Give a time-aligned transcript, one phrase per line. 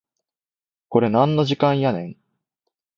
[0.89, 2.17] これなんの時間やねん